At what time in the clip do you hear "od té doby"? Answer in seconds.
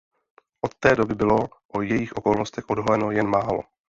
0.61-1.15